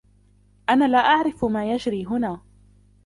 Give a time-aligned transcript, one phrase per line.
[0.69, 2.41] أنا لا أعرف ما يجري هنا.